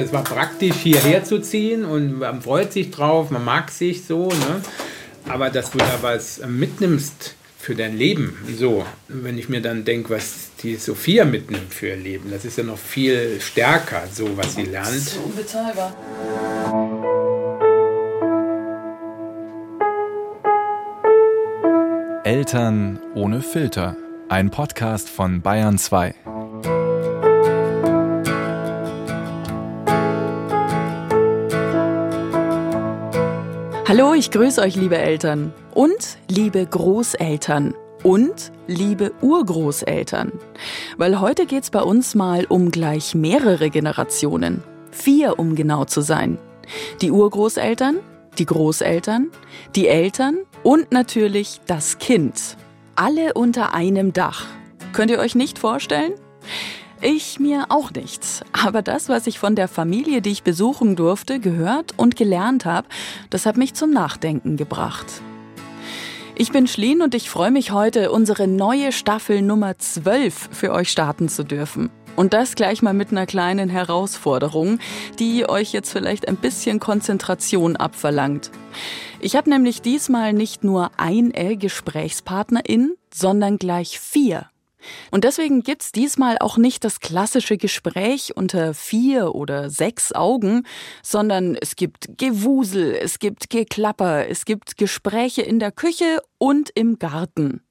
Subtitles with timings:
[0.00, 4.28] Es war praktisch, hierher zu ziehen und man freut sich drauf, man mag sich so.
[4.28, 4.62] Ne?
[5.28, 10.10] Aber dass du da was mitnimmst für dein Leben, so, wenn ich mir dann denke,
[10.10, 14.54] was die Sophia mitnimmt für ihr Leben, das ist ja noch viel stärker, so was
[14.54, 14.86] sie lernt.
[14.86, 15.96] Das ist so unbezahlbar.
[22.22, 23.96] Eltern ohne Filter.
[24.28, 26.14] Ein Podcast von Bayern 2.
[33.88, 40.30] Hallo, ich grüße euch, liebe Eltern und liebe Großeltern und liebe Urgroßeltern.
[40.98, 44.62] Weil heute geht es bei uns mal um gleich mehrere Generationen.
[44.90, 46.36] Vier, um genau zu sein.
[47.00, 48.00] Die Urgroßeltern,
[48.36, 49.30] die Großeltern,
[49.74, 52.58] die Eltern und natürlich das Kind.
[52.94, 54.44] Alle unter einem Dach.
[54.92, 56.12] Könnt ihr euch nicht vorstellen?
[57.00, 58.44] Ich mir auch nicht.
[58.52, 62.88] Aber das, was ich von der Familie, die ich besuchen durfte, gehört und gelernt habe,
[63.30, 65.06] das hat mich zum Nachdenken gebracht.
[66.34, 70.88] Ich bin Schlien und ich freue mich heute, unsere neue Staffel Nummer 12 für euch
[70.90, 71.90] starten zu dürfen.
[72.16, 74.80] Und das gleich mal mit einer kleinen Herausforderung,
[75.20, 78.50] die euch jetzt vielleicht ein bisschen Konzentration abverlangt.
[79.20, 84.48] Ich habe nämlich diesmal nicht nur eine Gesprächspartnerin, sondern gleich vier.
[85.10, 90.64] Und deswegen gibt's diesmal auch nicht das klassische Gespräch unter vier oder sechs Augen,
[91.02, 96.98] sondern es gibt Gewusel, es gibt Geklapper, es gibt Gespräche in der Küche und im
[96.98, 97.62] Garten.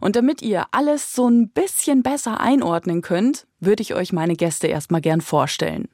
[0.00, 4.68] Und damit ihr alles so ein bisschen besser einordnen könnt, würde ich euch meine Gäste
[4.68, 5.88] erstmal gern vorstellen.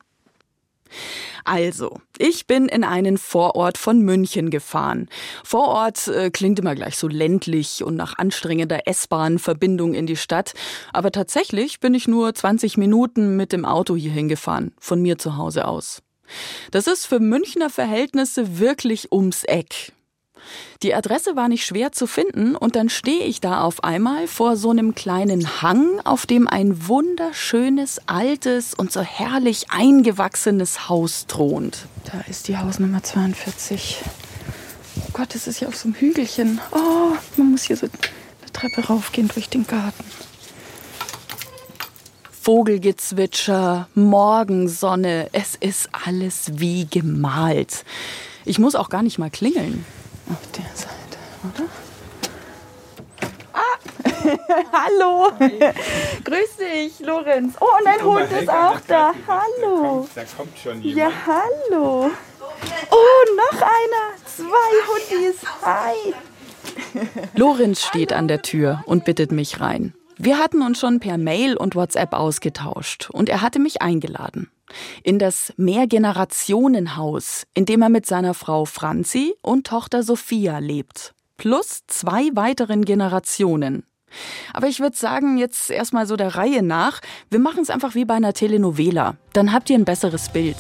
[1.44, 5.08] Also, ich bin in einen Vorort von München gefahren.
[5.44, 10.54] Vorort äh, klingt immer gleich so ländlich und nach anstrengender S-Bahn-Verbindung in die Stadt.
[10.92, 15.36] Aber tatsächlich bin ich nur 20 Minuten mit dem Auto hierhin gefahren, von mir zu
[15.36, 16.02] Hause aus.
[16.70, 19.92] Das ist für Münchner Verhältnisse wirklich ums Eck.
[20.82, 24.56] Die Adresse war nicht schwer zu finden und dann stehe ich da auf einmal vor
[24.56, 31.86] so einem kleinen Hang, auf dem ein wunderschönes, altes und so herrlich eingewachsenes Haus thront.
[32.12, 33.98] Da ist die Hausnummer 42.
[34.96, 36.60] Oh Gott, das ist ja auf so einem Hügelchen.
[36.72, 40.04] Oh, man muss hier so eine Treppe raufgehen durch den Garten.
[42.44, 47.86] Vogelgezwitscher, Morgensonne, es ist alles wie gemalt.
[48.44, 49.86] Ich muss auch gar nicht mal klingeln.
[50.30, 51.68] Auf der Seite, oder?
[53.52, 53.78] Ah!
[54.72, 55.32] Hallo!
[56.24, 57.56] Grüß dich, Lorenz.
[57.60, 59.12] Oh, und dein Hund ist auch da.
[59.26, 60.08] Hallo!
[60.14, 61.12] Da kommt schon jemand.
[61.12, 62.10] Ja, hallo!
[62.90, 64.14] Oh, noch einer!
[64.24, 65.36] Zwei Hundis!
[65.62, 66.14] Hi!
[67.34, 69.92] Lorenz steht an der Tür und bittet mich rein.
[70.16, 74.48] Wir hatten uns schon per Mail und WhatsApp ausgetauscht und er hatte mich eingeladen
[75.02, 81.14] in das Mehrgenerationenhaus, in dem er mit seiner Frau Franzi und Tochter Sophia lebt.
[81.36, 83.84] Plus zwei weiteren Generationen.
[84.52, 88.04] Aber ich würde sagen, jetzt erstmal so der Reihe nach, wir machen es einfach wie
[88.04, 89.16] bei einer Telenovela.
[89.32, 90.56] Dann habt ihr ein besseres Bild.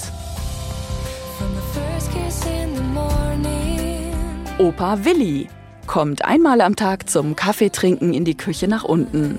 [4.58, 5.48] Opa Willi
[5.86, 9.38] kommt einmal am Tag zum Kaffeetrinken in die Küche nach unten.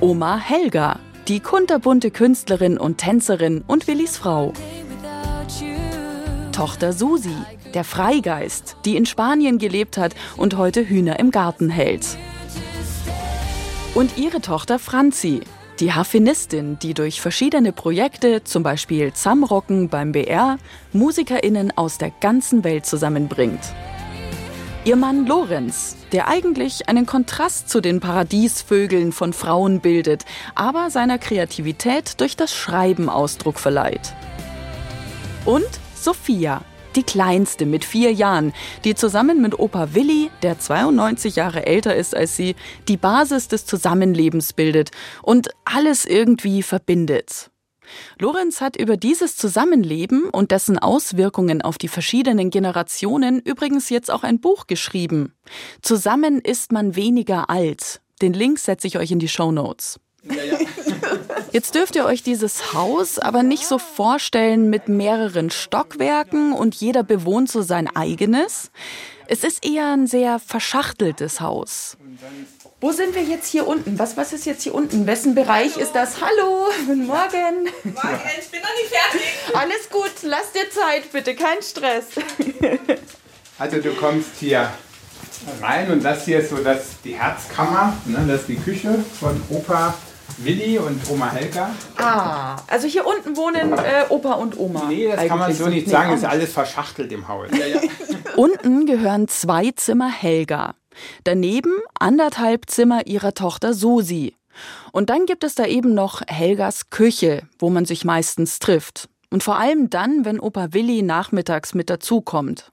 [0.00, 4.52] Oma Helga die kunterbunte Künstlerin und Tänzerin und Willis Frau.
[6.52, 7.34] Tochter Susi,
[7.72, 12.18] der Freigeist, die in Spanien gelebt hat und heute Hühner im Garten hält.
[13.94, 15.40] Und ihre Tochter Franzi,
[15.80, 20.58] die Harfenistin, die durch verschiedene Projekte, zum Beispiel Zamrocken beim BR,
[20.92, 23.60] MusikerInnen aus der ganzen Welt zusammenbringt.
[24.86, 31.16] Ihr Mann Lorenz, der eigentlich einen Kontrast zu den Paradiesvögeln von Frauen bildet, aber seiner
[31.16, 34.12] Kreativität durch das Schreiben Ausdruck verleiht.
[35.46, 36.62] Und Sophia,
[36.96, 38.52] die kleinste mit vier Jahren,
[38.84, 42.54] die zusammen mit Opa Willi, der 92 Jahre älter ist als sie,
[42.86, 44.90] die Basis des Zusammenlebens bildet
[45.22, 47.50] und alles irgendwie verbindet.
[48.18, 54.22] Lorenz hat über dieses Zusammenleben und dessen Auswirkungen auf die verschiedenen Generationen übrigens jetzt auch
[54.22, 55.32] ein Buch geschrieben.
[55.82, 58.00] Zusammen ist man weniger alt.
[58.22, 60.00] Den Link setze ich euch in die Show Notes.
[60.22, 60.58] Ja, ja.
[61.52, 67.04] Jetzt dürft ihr euch dieses Haus aber nicht so vorstellen mit mehreren Stockwerken und jeder
[67.04, 68.72] bewohnt so sein eigenes.
[69.28, 71.96] Es ist eher ein sehr verschachteltes Haus.
[72.80, 73.98] Wo sind wir jetzt hier unten?
[73.98, 75.06] Was, was ist jetzt hier unten?
[75.06, 75.82] Wessen Bereich Hallo.
[75.84, 76.20] ist das?
[76.20, 77.64] Hallo, guten Morgen.
[77.84, 79.26] Morgen, ich bin noch nicht fertig.
[79.54, 82.06] Alles gut, lass dir Zeit bitte, kein Stress.
[83.56, 84.68] Also du kommst hier
[85.62, 88.24] rein und das hier ist so das, die Herzkammer, ne?
[88.26, 89.94] das ist die Küche von Opa
[90.38, 91.70] Willi und Oma Helga.
[91.96, 94.86] Ah, also hier unten wohnen äh, Opa und Oma.
[94.88, 96.10] Nee, das kann man so nicht Nee, sagen.
[96.10, 97.46] auch ist alles verschachtelt im Haus.
[98.36, 100.74] Unten gehören zwei Zimmer Helga.
[101.24, 104.34] Daneben anderthalb Zimmer ihrer Tochter Susi.
[104.92, 109.08] Und dann gibt es da eben noch Helgas Küche, wo man sich meistens trifft.
[109.30, 112.70] Und vor allem dann, wenn Opa Willi nachmittags mit dazukommt.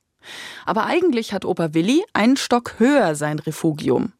[0.65, 4.13] Aber eigentlich hat Opa Willi einen Stock höher sein Refugium.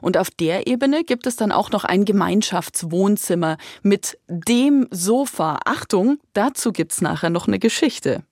[0.00, 5.58] Und auf der Ebene gibt es dann auch noch ein Gemeinschaftswohnzimmer mit dem Sofa.
[5.64, 8.22] Achtung, dazu gibt's nachher noch eine Geschichte.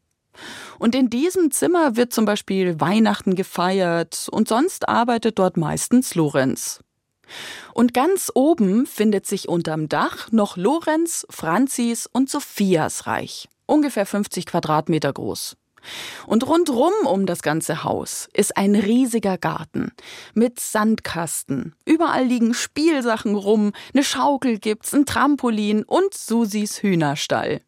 [0.78, 6.80] Und in diesem Zimmer wird zum Beispiel Weihnachten gefeiert und sonst arbeitet dort meistens Lorenz.
[7.72, 13.48] Und ganz oben findet sich unterm Dach noch Lorenz, Franzis und Sophias Reich.
[13.66, 15.56] Ungefähr 50 Quadratmeter groß.
[16.26, 19.92] Und rundrum um das ganze Haus ist ein riesiger Garten
[20.32, 21.74] mit Sandkasten.
[21.84, 27.60] Überall liegen Spielsachen rum, eine Schaukel gibt's, ein Trampolin und Susis Hühnerstall.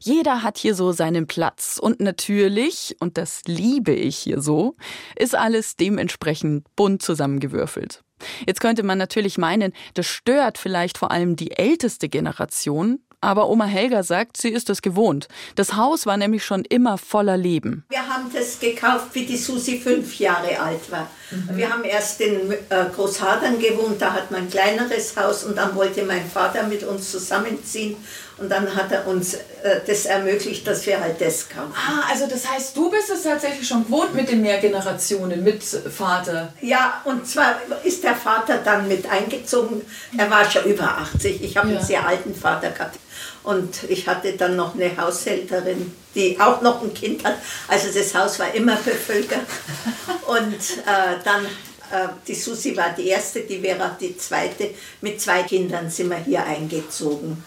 [0.00, 4.76] Jeder hat hier so seinen Platz und natürlich, und das liebe ich hier so,
[5.16, 8.02] ist alles dementsprechend bunt zusammengewürfelt.
[8.46, 13.64] Jetzt könnte man natürlich meinen, das stört vielleicht vor allem die älteste Generation, aber Oma
[13.64, 15.26] Helga sagt, sie ist es gewohnt.
[15.56, 17.84] Das Haus war nämlich schon immer voller Leben.
[17.88, 21.08] Wir haben das gekauft, wie die Susi fünf Jahre alt war.
[21.52, 25.74] Wir haben erst in äh, Großhadern gewohnt, da hat man ein kleineres Haus und dann
[25.74, 27.96] wollte mein Vater mit uns zusammenziehen
[28.38, 29.40] und dann hat er uns äh,
[29.86, 31.72] das ermöglicht, dass wir halt das kaufen.
[31.74, 36.52] Ah, also das heißt, du bist es tatsächlich schon gewohnt mit den Mehrgenerationen, mit Vater.
[36.60, 39.82] Ja, und zwar ist der Vater dann mit eingezogen.
[40.16, 41.42] Er war schon über 80.
[41.42, 41.76] Ich habe Ja.
[41.78, 42.98] einen sehr alten Vater gehabt.
[43.42, 47.36] Und ich hatte dann noch eine Haushälterin, die auch noch ein Kind hat.
[47.66, 49.40] Also das Haus war immer bevölkert.
[50.26, 50.54] Und
[50.86, 51.44] äh, dann,
[51.90, 54.70] äh, die Susi war die erste, die Vera die zweite.
[55.00, 57.42] Mit zwei Kindern sind wir hier eingezogen,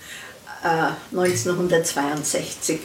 [0.63, 2.80] äh, 1962.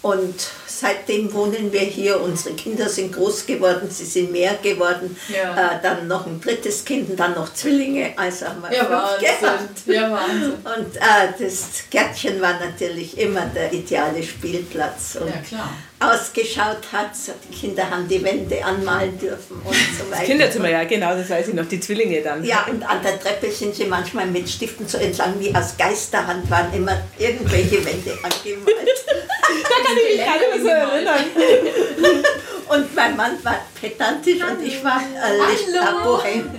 [0.00, 2.20] Und seitdem wohnen wir hier.
[2.20, 5.16] Unsere Kinder sind groß geworden, sie sind mehr geworden.
[5.28, 5.74] Ja.
[5.74, 8.12] Äh, dann noch ein drittes Kind und dann noch Zwillinge.
[8.16, 9.86] Also haben wir fünf gehabt.
[9.86, 10.52] Ja, Wahnsinn.
[10.52, 15.18] Und äh, das Gärtchen war natürlich immer der ideale Spielplatz.
[15.20, 15.70] Und Ja, klar.
[16.00, 20.24] Ausgeschaut hat, so die Kinder haben die Wände anmalen dürfen und so weiter.
[20.24, 22.44] Kinderzimmer, ja, genau, das weiß ich noch, die Zwillinge dann.
[22.44, 26.48] Ja, und an der Treppe sind sie manchmal mit Stiften so entlang, wie aus Geisterhand
[26.50, 28.68] waren immer irgendwelche Wände angemalt.
[29.48, 31.24] Da kann ich mich gar nicht mehr so erinnern.
[32.68, 36.50] Und mein Mann war pedantisch und ich war äh, Lichter Bohem.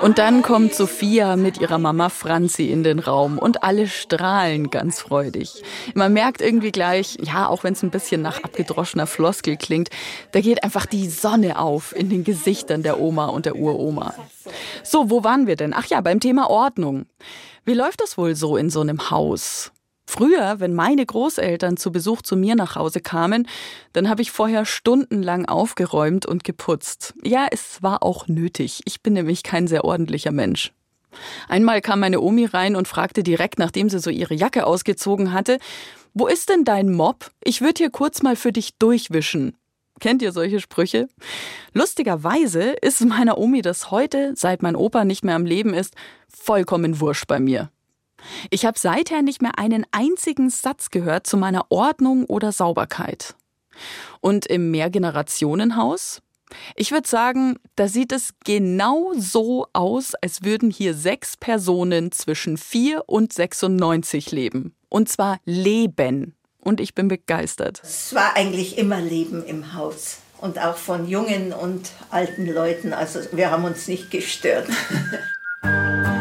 [0.00, 5.00] Und dann kommt Sophia mit ihrer Mama Franzi in den Raum und alle strahlen ganz
[5.00, 5.62] freudig.
[5.94, 9.90] Man merkt irgendwie gleich, ja, auch wenn es ein bisschen nach abgedroschener Floskel klingt,
[10.32, 14.14] da geht einfach die Sonne auf in den Gesichtern der Oma und der Uroma.
[14.82, 15.74] So, wo waren wir denn?
[15.74, 17.06] Ach ja, beim Thema Ordnung.
[17.64, 19.72] Wie läuft das wohl so in so einem Haus?
[20.10, 23.46] Früher, wenn meine Großeltern zu Besuch zu mir nach Hause kamen,
[23.92, 27.12] dann habe ich vorher stundenlang aufgeräumt und geputzt.
[27.22, 28.80] Ja, es war auch nötig.
[28.86, 30.72] Ich bin nämlich kein sehr ordentlicher Mensch.
[31.46, 35.58] Einmal kam meine Omi rein und fragte direkt, nachdem sie so ihre Jacke ausgezogen hatte,
[36.14, 37.30] wo ist denn dein Mob?
[37.44, 39.58] Ich würde hier kurz mal für dich durchwischen.
[40.00, 41.08] Kennt ihr solche Sprüche?
[41.74, 45.94] Lustigerweise ist meiner Omi das heute, seit mein Opa nicht mehr am Leben ist,
[46.28, 47.70] vollkommen wurscht bei mir.
[48.50, 53.34] Ich habe seither nicht mehr einen einzigen Satz gehört zu meiner Ordnung oder Sauberkeit.
[54.20, 56.20] Und im Mehrgenerationenhaus?
[56.76, 62.56] Ich würde sagen, da sieht es genau so aus, als würden hier sechs Personen zwischen
[62.56, 64.74] 4 und 96 leben.
[64.88, 66.34] Und zwar leben.
[66.60, 67.80] Und ich bin begeistert.
[67.82, 70.18] Es war eigentlich immer Leben im Haus.
[70.40, 72.92] Und auch von jungen und alten Leuten.
[72.92, 74.68] Also wir haben uns nicht gestört.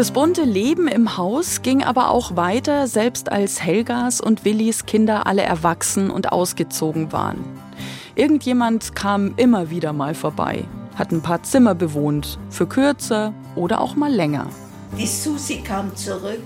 [0.00, 5.26] Das bunte Leben im Haus ging aber auch weiter, selbst als Helgas und Willis Kinder
[5.26, 7.44] alle erwachsen und ausgezogen waren.
[8.14, 10.64] Irgendjemand kam immer wieder mal vorbei,
[10.94, 14.48] hat ein paar Zimmer bewohnt, für kürzer oder auch mal länger.
[14.96, 16.40] Die Susi kam zurück,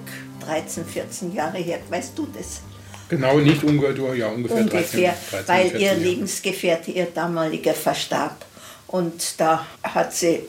[0.44, 1.78] 13, 14 Jahre her.
[1.88, 2.60] Weißt du das?
[3.08, 6.00] Genau, nicht ungefähr, ja, ungefähr, ungefähr, 13, 13 weil 14 ihr Jahre.
[6.00, 8.44] Lebensgefährte, ihr damaliger, verstarb.
[8.88, 10.40] Und da hat sie,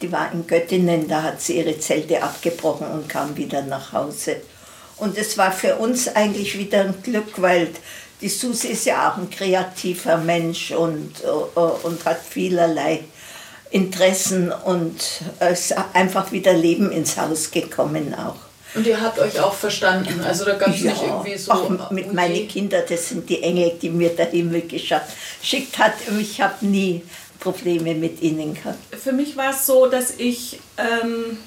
[0.00, 4.36] die war in Göttingen, da hat sie ihre Zelte abgebrochen und kam wieder nach Hause.
[4.96, 7.68] Und es war für uns eigentlich wieder ein Glück, weil
[8.20, 13.00] die Susi ist ja auch ein kreativer Mensch und, äh, und hat vielerlei
[13.70, 15.02] Interessen und
[15.40, 18.36] es ist einfach wieder Leben ins Haus gekommen auch.
[18.74, 20.20] Und ihr habt euch auch verstanden?
[20.24, 20.92] Also da gab es ja.
[20.92, 21.52] nicht irgendwie so...
[21.52, 25.94] Ach, mit meinen Kindern, das sind die Engel, die mir der Himmel geschickt hat.
[26.18, 27.02] Ich habe nie
[27.44, 28.78] Probleme mit ihnen gehabt.
[28.96, 31.38] Für mich war es so, dass ich ähm,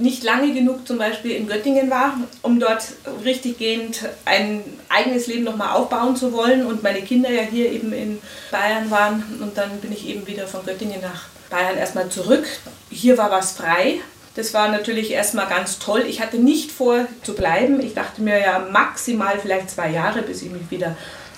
[0.00, 2.84] nicht lange genug zum Beispiel in Göttingen war, um dort
[3.24, 8.18] richtiggehend ein eigenes Leben nochmal aufbauen zu wollen und meine Kinder ja hier eben in
[8.50, 12.46] Bayern waren und dann bin ich eben wieder von Göttingen nach Bayern erstmal zurück.
[12.90, 14.00] Hier war was frei.
[14.34, 16.04] Das war natürlich erstmal ganz toll.
[16.06, 17.80] Ich hatte nicht vor zu bleiben.
[17.80, 20.96] Ich dachte mir ja maximal vielleicht zwei Jahre, bis ich mich wieder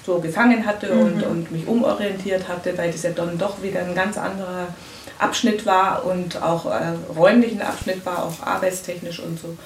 [0.09, 1.01] so gefangen hatte mhm.
[1.01, 4.69] und, und mich umorientiert hatte, weil das ja dann doch wieder ein ganz anderer
[5.19, 9.57] Abschnitt war und auch äh, räumlichen Abschnitt war, auch arbeitstechnisch und so.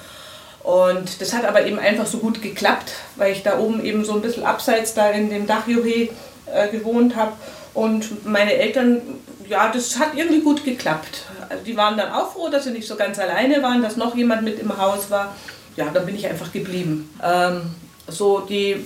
[0.67, 4.13] Und das hat aber eben einfach so gut geklappt, weil ich da oben eben so
[4.13, 6.09] ein bisschen abseits da in dem Dachjuhe
[6.45, 7.33] äh, gewohnt habe.
[7.73, 9.01] Und meine Eltern,
[9.47, 11.23] ja, das hat irgendwie gut geklappt.
[11.49, 14.15] Also die waren dann auch froh, dass sie nicht so ganz alleine waren, dass noch
[14.15, 15.35] jemand mit im Haus war.
[15.75, 17.09] Ja, dann bin ich einfach geblieben.
[17.23, 17.75] Ähm,
[18.07, 18.85] so die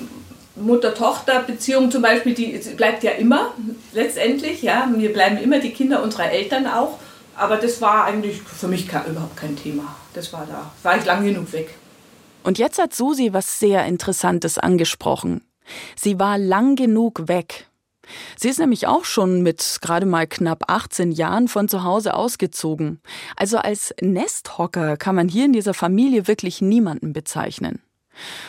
[0.60, 3.54] Mutter-Tochter-Beziehung zum Beispiel, die bleibt ja immer
[3.94, 4.62] letztendlich.
[4.62, 6.98] Ja, wir bleiben immer die Kinder unserer Eltern auch.
[7.36, 9.96] Aber das war eigentlich für mich überhaupt kein Thema.
[10.14, 11.76] Das war da, war ich lang genug weg.
[12.44, 15.44] Und jetzt hat Susi was sehr Interessantes angesprochen.
[15.96, 17.68] Sie war lang genug weg.
[18.38, 23.02] Sie ist nämlich auch schon mit gerade mal knapp 18 Jahren von zu Hause ausgezogen.
[23.36, 27.82] Also als Nesthocker kann man hier in dieser Familie wirklich niemanden bezeichnen.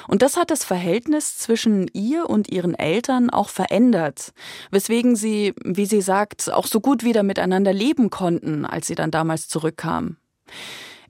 [0.07, 4.33] Und das hat das Verhältnis zwischen ihr und ihren Eltern auch verändert,
[4.71, 9.11] weswegen sie, wie sie sagt, auch so gut wieder miteinander leben konnten, als sie dann
[9.11, 10.17] damals zurückkam.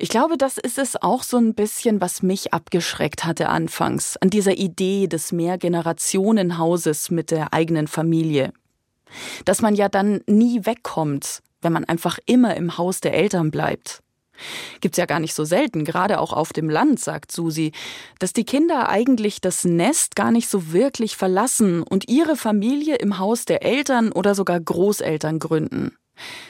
[0.00, 4.30] Ich glaube, das ist es auch so ein bisschen, was mich abgeschreckt hatte anfangs, an
[4.30, 8.52] dieser Idee des Mehrgenerationenhauses mit der eigenen Familie.
[9.44, 14.02] Dass man ja dann nie wegkommt, wenn man einfach immer im Haus der Eltern bleibt.
[14.80, 17.72] Gibt's ja gar nicht so selten, gerade auch auf dem Land, sagt Susi,
[18.18, 23.18] dass die Kinder eigentlich das Nest gar nicht so wirklich verlassen und ihre Familie im
[23.18, 25.96] Haus der Eltern oder sogar Großeltern gründen.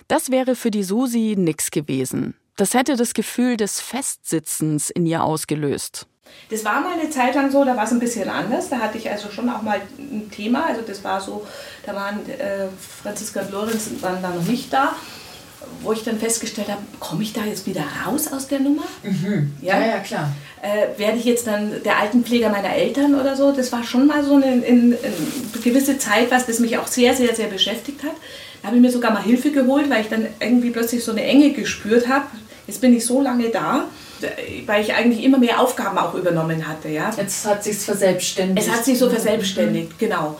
[0.07, 2.35] Das wäre für die Susi nix gewesen.
[2.57, 6.07] Das hätte das Gefühl des Festsitzens in ihr ausgelöst.
[6.51, 8.69] Das war mal eine Zeit lang so, da war es ein bisschen anders.
[8.69, 10.67] Da hatte ich also schon auch mal ein Thema.
[10.67, 11.47] Also das war so,
[11.87, 12.67] da waren äh,
[13.03, 14.95] Franziska und Lorenz waren da noch nicht da
[15.83, 18.85] wo ich dann festgestellt habe, komme ich da jetzt wieder raus aus der Nummer?
[19.03, 19.53] Mhm.
[19.61, 20.33] Ja, ja, ja, klar.
[20.63, 23.53] Äh, werde ich jetzt dann der Altenpfleger meiner Eltern oder so?
[23.53, 24.97] Das war schon mal so eine, eine, eine
[25.63, 28.15] gewisse Zeit, was das mich auch sehr, sehr, sehr beschäftigt hat.
[28.63, 31.23] Da habe ich mir sogar mal Hilfe geholt, weil ich dann irgendwie plötzlich so eine
[31.23, 32.27] Enge gespürt habe.
[32.67, 33.85] Jetzt bin ich so lange da,
[34.67, 36.89] weil ich eigentlich immer mehr Aufgaben auch übernommen hatte.
[36.89, 37.11] Ja.
[37.17, 38.67] Jetzt hat sich verselbstständigt.
[38.67, 39.99] Es hat sich so verselbstständigt, mhm.
[39.99, 40.39] genau.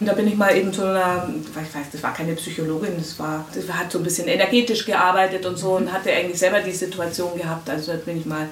[0.00, 3.18] Und da bin ich mal eben zu einer, ich weiß, das war keine Psychologin, das
[3.18, 6.72] war, das hat so ein bisschen energetisch gearbeitet und so und hatte eigentlich selber die
[6.72, 7.68] Situation gehabt.
[7.68, 8.48] Also da bin ich mal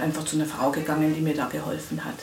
[0.00, 2.14] einfach zu einer Frau gegangen, die mir da geholfen hat.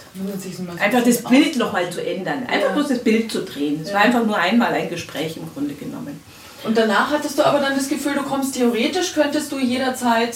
[0.80, 2.74] Einfach das Bild nochmal zu ändern, einfach ja.
[2.74, 3.82] bloß das Bild zu drehen.
[3.82, 3.96] Es ja.
[3.96, 6.22] war einfach nur einmal ein Gespräch im Grunde genommen.
[6.64, 10.34] Und danach hattest du aber dann das Gefühl, du kommst theoretisch, könntest du jederzeit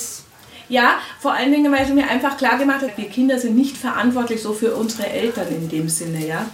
[0.69, 3.77] ja, vor allen Dingen, weil sie mir einfach klar gemacht hat, wir Kinder sind nicht
[3.77, 6.45] verantwortlich so für unsere Eltern in dem Sinne, ja.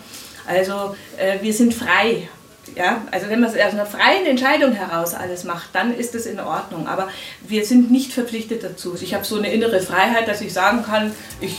[0.47, 2.29] Also äh, wir sind frei.
[2.75, 6.25] Ja, also wenn man es aus einer freien Entscheidung heraus alles macht, dann ist es
[6.25, 6.87] in Ordnung.
[6.87, 7.09] Aber
[7.45, 8.95] wir sind nicht verpflichtet dazu.
[8.99, 11.57] Ich habe so eine innere Freiheit, dass ich sagen kann, ich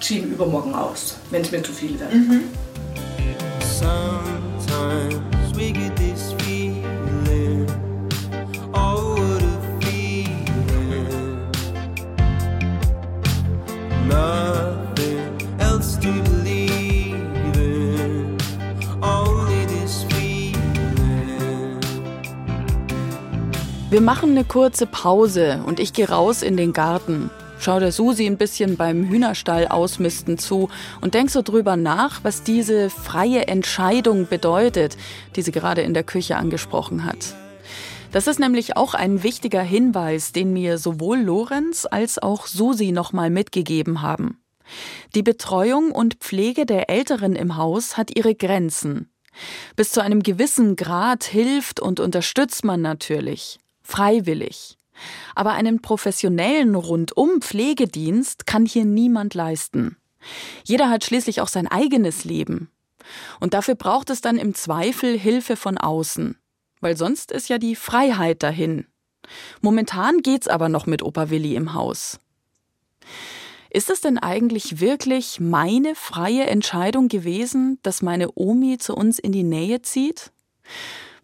[0.00, 2.12] ziehe übermorgen aus, wenn es mir zu viel wird.
[2.12, 2.44] Mhm.
[23.94, 27.30] Wir machen eine kurze Pause und ich gehe raus in den Garten.
[27.60, 30.68] Schau der Susi ein bisschen beim Hühnerstall ausmisten zu
[31.00, 34.96] und denk so drüber nach, was diese freie Entscheidung bedeutet,
[35.36, 37.36] die sie gerade in der Küche angesprochen hat.
[38.10, 43.30] Das ist nämlich auch ein wichtiger Hinweis, den mir sowohl Lorenz als auch Susi nochmal
[43.30, 44.40] mitgegeben haben.
[45.14, 49.12] Die Betreuung und Pflege der Älteren im Haus hat ihre Grenzen.
[49.76, 54.76] Bis zu einem gewissen Grad hilft und unterstützt man natürlich freiwillig.
[55.34, 59.96] Aber einen professionellen Rundum-Pflegedienst kann hier niemand leisten.
[60.64, 62.70] Jeder hat schließlich auch sein eigenes Leben.
[63.40, 66.36] Und dafür braucht es dann im Zweifel Hilfe von außen.
[66.80, 68.86] Weil sonst ist ja die Freiheit dahin.
[69.60, 72.18] Momentan geht's aber noch mit Opa Willi im Haus.
[73.70, 79.32] Ist es denn eigentlich wirklich meine freie Entscheidung gewesen, dass meine Omi zu uns in
[79.32, 80.30] die Nähe zieht?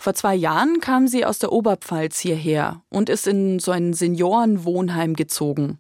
[0.00, 5.12] Vor zwei Jahren kam sie aus der Oberpfalz hierher und ist in so ein Seniorenwohnheim
[5.12, 5.78] gezogen.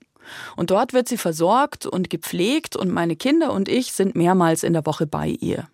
[0.56, 4.74] Und dort wird sie versorgt und gepflegt und meine Kinder und ich sind mehrmals in
[4.74, 5.70] der Woche bei ihr.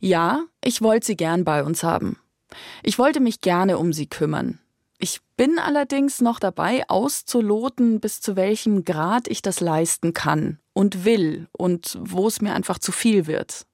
[0.00, 2.18] Ja, ich wollte sie gern bei uns haben.
[2.82, 4.58] Ich wollte mich gerne um sie kümmern.
[4.98, 11.04] Ich bin allerdings noch dabei, auszuloten, bis zu welchem Grad ich das leisten kann und
[11.04, 13.64] will und wo es mir einfach zu viel wird.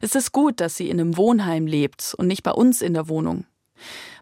[0.00, 3.08] Es ist gut, dass sie in einem Wohnheim lebt und nicht bei uns in der
[3.08, 3.44] Wohnung.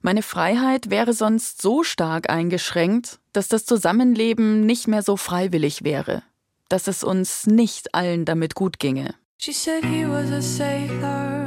[0.03, 6.23] Meine Freiheit wäre sonst so stark eingeschränkt, dass das Zusammenleben nicht mehr so freiwillig wäre,
[6.69, 9.15] dass es uns nicht allen damit gut ginge.
[9.39, 11.47] She said he was a sailor.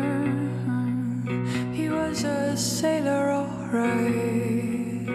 [1.73, 5.07] He was a sailor, alright.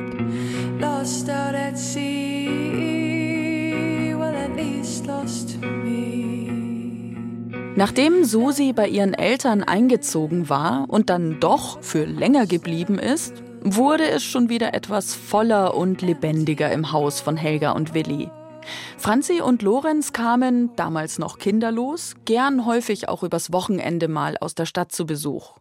[0.81, 3.13] Lost out at sea.
[4.15, 5.52] Well, at least lost.
[7.75, 14.11] Nachdem Susi bei ihren Eltern eingezogen war und dann doch für länger geblieben ist, wurde
[14.11, 18.31] es schon wieder etwas voller und lebendiger im Haus von Helga und Willi.
[18.99, 24.67] Franzi und Lorenz kamen, damals noch kinderlos, gern häufig auch übers Wochenende mal aus der
[24.67, 25.55] Stadt zu Besuch.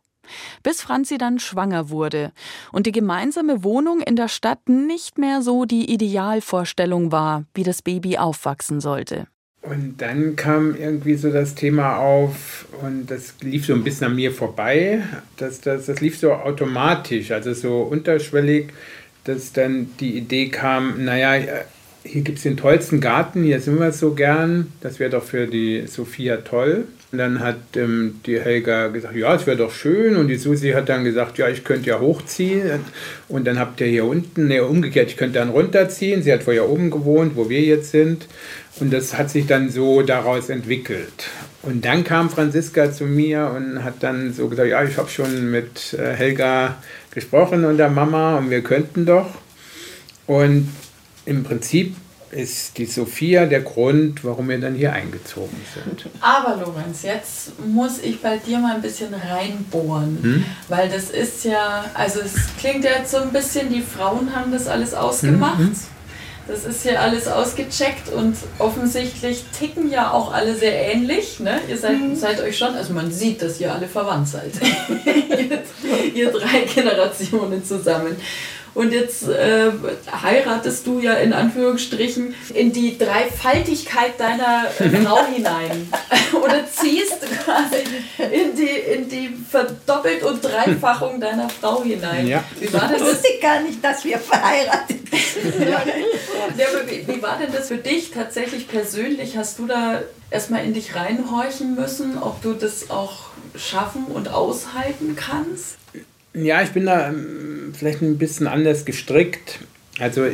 [0.63, 2.33] Bis Franzi dann schwanger wurde
[2.73, 7.81] und die gemeinsame Wohnung in der Stadt nicht mehr so die Idealvorstellung war, wie das
[7.81, 9.27] Baby aufwachsen sollte.
[9.63, 14.15] Und dann kam irgendwie so das Thema auf und das lief so ein bisschen an
[14.15, 15.03] mir vorbei.
[15.37, 18.69] Das, das, das lief so automatisch, also so unterschwellig,
[19.23, 21.63] dass dann die Idee kam, naja,
[22.03, 25.45] hier gibt es den tollsten Garten, hier sind wir so gern, das wäre doch für
[25.45, 26.85] die Sophia toll.
[27.11, 30.15] Und dann hat ähm, die Helga gesagt, ja, es wäre doch schön.
[30.15, 32.79] Und die Susi hat dann gesagt, ja, ich könnte ja hochziehen.
[33.27, 36.23] Und dann habt ihr hier unten, ne, umgekehrt, ich könnte dann runterziehen.
[36.23, 38.27] Sie hat vorher oben gewohnt, wo wir jetzt sind.
[38.79, 41.29] Und das hat sich dann so daraus entwickelt.
[41.61, 45.51] Und dann kam Franziska zu mir und hat dann so gesagt, ja, ich habe schon
[45.51, 46.77] mit äh, Helga
[47.11, 49.29] gesprochen und der Mama und wir könnten doch.
[50.25, 50.69] Und
[51.25, 51.95] im Prinzip
[52.31, 56.09] ist die Sophia der Grund, warum wir dann hier eingezogen sind.
[56.21, 60.45] Aber Lorenz, jetzt muss ich bei dir mal ein bisschen reinbohren, hm?
[60.69, 64.51] weil das ist ja, also es klingt ja jetzt so ein bisschen, die Frauen haben
[64.51, 65.59] das alles ausgemacht.
[65.59, 65.65] Hm?
[65.67, 65.75] hm.
[66.47, 71.39] Das ist hier alles ausgecheckt und offensichtlich ticken ja auch alle sehr ähnlich.
[71.39, 71.59] Ne?
[71.69, 72.15] Ihr seid, mhm.
[72.15, 74.51] seid euch schon, also man sieht, dass ihr alle verwandt seid.
[75.05, 78.15] ihr, ihr drei Generationen zusammen.
[78.73, 79.71] Und jetzt äh,
[80.21, 84.65] heiratest du ja in Anführungsstrichen in die Dreifaltigkeit deiner
[85.03, 85.91] Frau hinein.
[86.41, 87.83] Oder ziehst quasi
[88.17, 92.27] in die, in die Verdoppelt- und Dreifachung deiner Frau hinein.
[92.27, 92.43] Ja.
[92.59, 93.01] Wie war denn das?
[93.01, 95.69] Ich wusste gar nicht, dass wir verheiratet sind.
[95.69, 95.83] ja,
[96.85, 99.35] wie, wie war denn das für dich tatsächlich persönlich?
[99.35, 105.17] Hast du da erstmal in dich reinhorchen müssen, ob du das auch schaffen und aushalten
[105.17, 105.77] kannst?
[106.33, 109.59] Ja, ich bin da ähm, vielleicht ein bisschen anders gestrickt.
[109.99, 110.27] Also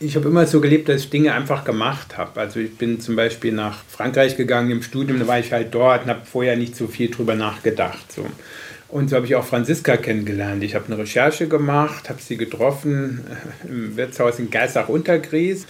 [0.00, 2.40] ich habe immer so gelebt, dass ich Dinge einfach gemacht habe.
[2.40, 6.04] Also ich bin zum Beispiel nach Frankreich gegangen im Studium, da war ich halt dort
[6.04, 8.10] und habe vorher nicht so viel drüber nachgedacht.
[8.10, 8.26] So.
[8.88, 10.64] Und so habe ich auch Franziska kennengelernt.
[10.64, 13.20] Ich habe eine Recherche gemacht, habe sie getroffen
[13.68, 15.66] im Wirtshaus in Geissach-Untergries.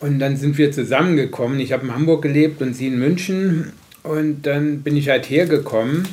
[0.00, 1.58] Und dann sind wir zusammengekommen.
[1.60, 3.72] Ich habe in Hamburg gelebt und sie in München.
[4.02, 6.06] Und dann bin ich halt hergekommen.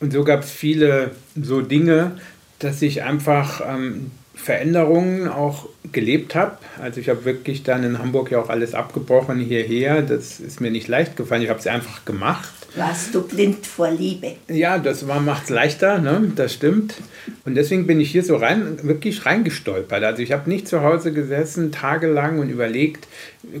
[0.00, 2.12] Und so gab es viele so Dinge,
[2.58, 6.58] dass ich einfach ähm, Veränderungen auch gelebt habe.
[6.80, 10.02] Also ich habe wirklich dann in Hamburg ja auch alles abgebrochen hierher.
[10.02, 11.42] Das ist mir nicht leicht gefallen.
[11.42, 12.52] Ich habe es einfach gemacht.
[12.74, 14.32] Warst du blind vor Liebe?
[14.48, 16.32] Ja, das macht es leichter, ne?
[16.34, 16.94] das stimmt.
[17.44, 20.02] Und deswegen bin ich hier so rein, wirklich reingestolpert.
[20.02, 23.06] Also ich habe nicht zu Hause gesessen, tagelang und überlegt,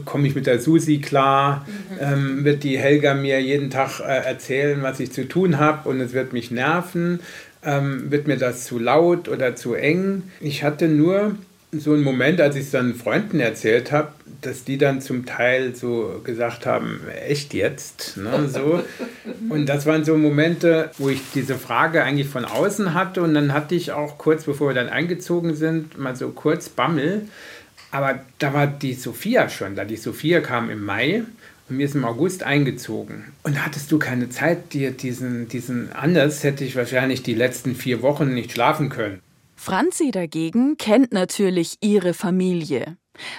[0.06, 1.96] komme ich mit der Susi klar, mhm.
[2.00, 6.00] ähm, wird die Helga mir jeden Tag äh, erzählen, was ich zu tun habe und
[6.00, 7.20] es wird mich nerven,
[7.64, 10.24] ähm, wird mir das zu laut oder zu eng.
[10.40, 11.36] Ich hatte nur
[11.72, 14.08] so einen Moment, als ich es dann Freunden erzählt habe,
[14.42, 18.18] dass die dann zum Teil so gesagt haben, echt jetzt?
[18.18, 18.82] Ne, so.
[19.48, 23.52] Und das waren so Momente, wo ich diese Frage eigentlich von außen hatte und dann
[23.52, 27.28] hatte ich auch kurz bevor wir dann eingezogen sind, mal so kurz Bammel.
[27.90, 29.84] Aber da war die Sophia schon da.
[29.84, 31.22] Die Sophia kam im Mai
[31.76, 33.32] mir ist im August eingezogen.
[33.42, 38.02] Und hattest du keine Zeit, dir diesen, diesen, anders hätte ich wahrscheinlich die letzten vier
[38.02, 39.20] Wochen nicht schlafen können.
[39.56, 42.96] Franzi dagegen kennt natürlich ihre Familie.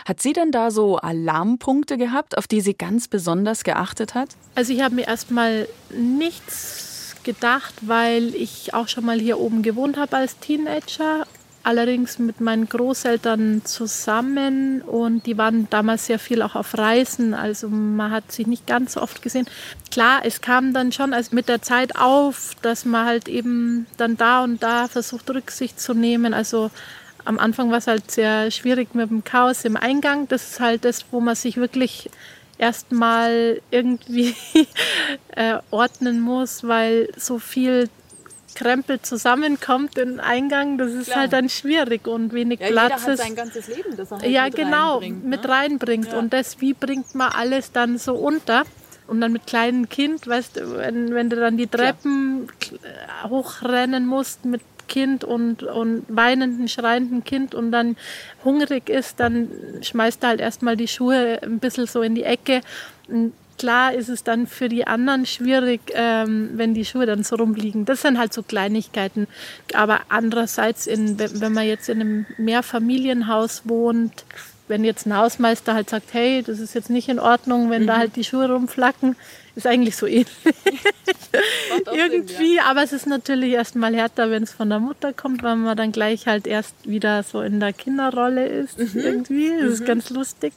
[0.07, 4.29] Hat sie denn da so Alarmpunkte gehabt, auf die sie ganz besonders geachtet hat?
[4.55, 9.97] Also ich habe mir erstmal nichts gedacht, weil ich auch schon mal hier oben gewohnt
[9.97, 11.25] habe als Teenager
[11.63, 17.69] allerdings mit meinen Großeltern zusammen und die waren damals sehr viel auch auf Reisen, also
[17.69, 19.47] man hat sich nicht ganz so oft gesehen.
[19.91, 24.17] Klar, es kam dann schon als mit der Zeit auf, dass man halt eben dann
[24.17, 26.69] da und da versucht Rücksicht zu nehmen, also
[27.25, 30.27] am Anfang war es halt sehr schwierig mit dem Chaos im Eingang.
[30.27, 32.09] Das ist halt das, wo man sich wirklich
[32.57, 34.35] erstmal irgendwie
[35.35, 37.89] äh, ordnen muss, weil so viel
[38.55, 41.21] Krempel zusammenkommt im Eingang, das ist Klar.
[41.21, 44.31] halt dann schwierig und wenig ja, Platz jeder hat sein ganzes Leben, das er halt
[44.31, 45.29] ja mit genau reinbringt, ne?
[45.29, 46.19] mit reinbringt ja.
[46.19, 48.63] und das wie bringt man alles dann so unter
[49.07, 53.29] und dann mit kleinem Kind, weißt du, wenn, wenn du dann die Treppen Klar.
[53.29, 57.95] hochrennen musst mit Kind und, und weinenden, schreienden Kind und dann
[58.43, 59.49] hungrig ist, dann
[59.81, 62.61] schmeißt er halt erstmal die Schuhe ein bisschen so in die Ecke.
[63.07, 67.35] Und klar ist es dann für die anderen schwierig, ähm, wenn die Schuhe dann so
[67.35, 67.85] rumliegen.
[67.85, 69.27] Das sind halt so Kleinigkeiten.
[69.73, 74.25] Aber andererseits, in, wenn man jetzt in einem Mehrfamilienhaus wohnt,
[74.67, 77.87] wenn jetzt ein Hausmeister halt sagt, hey, das ist jetzt nicht in Ordnung, wenn mhm.
[77.87, 79.15] da halt die Schuhe rumflacken,
[79.55, 80.27] ist eigentlich so ähnlich.
[81.93, 82.65] Irgendwie, ja.
[82.65, 85.91] aber es ist natürlich erstmal härter, wenn es von der Mutter kommt, weil man dann
[85.91, 88.77] gleich halt erst wieder so in der Kinderrolle ist.
[88.77, 88.99] Mhm.
[88.99, 89.73] Irgendwie, das mhm.
[89.73, 90.53] ist ganz lustig.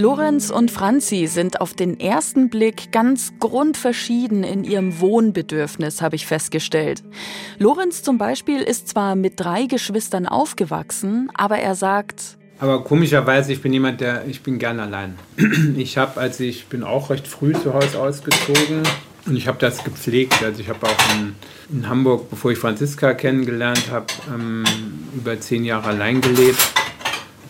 [0.00, 6.24] Lorenz und Franzi sind auf den ersten Blick ganz grundverschieden in ihrem Wohnbedürfnis, habe ich
[6.24, 7.02] festgestellt.
[7.58, 13.60] Lorenz zum Beispiel ist zwar mit drei Geschwistern aufgewachsen, aber er sagt, aber komischerweise, ich
[13.60, 15.16] bin jemand, der, ich bin gern allein.
[15.76, 18.82] Ich habe, als ich bin auch recht früh zu Hause ausgezogen
[19.26, 20.42] und ich habe das gepflegt.
[20.42, 21.34] Also ich habe auch in,
[21.76, 24.64] in, Hamburg, bevor ich Franziska kennengelernt habe, ähm,
[25.14, 26.72] über zehn Jahre allein gelebt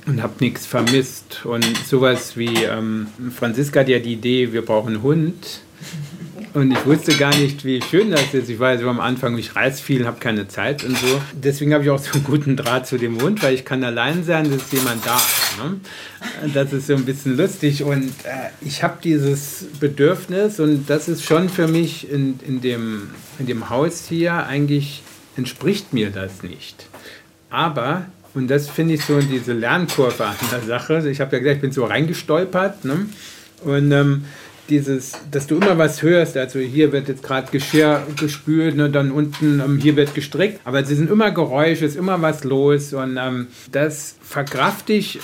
[0.06, 1.44] und habe nichts vermisst.
[1.44, 5.62] Und sowas wie ähm, Franziska hat ja die Idee, wir brauchen einen Hund.
[6.52, 8.50] Und ich wusste gar nicht, wie schön das ist.
[8.50, 11.20] Ich war so am Anfang, ich reise viel, habe keine Zeit und so.
[11.32, 14.24] Deswegen habe ich auch so einen guten Draht zu dem Hund, weil ich kann allein
[14.24, 15.20] sein, dass jemand da.
[15.62, 15.80] Ne?
[16.52, 17.84] Das ist so ein bisschen lustig.
[17.84, 23.10] Und äh, ich habe dieses Bedürfnis und das ist schon für mich in, in, dem,
[23.38, 25.02] in dem Haus hier eigentlich
[25.36, 26.86] entspricht mir das nicht.
[27.48, 31.09] Aber und das finde ich so diese Lernkurve an der Sache.
[31.11, 32.85] Ich habe ja gesagt, ich bin so reingestolpert.
[32.85, 33.07] Ne?
[33.64, 34.25] Und ähm,
[34.71, 39.11] dieses, dass du immer was hörst, also hier wird jetzt gerade Geschirr gespült, ne, dann
[39.11, 43.19] unten, ähm, hier wird gestrickt, aber sie sind immer Geräusche, ist immer was los und
[43.21, 45.19] ähm, das verkraft ich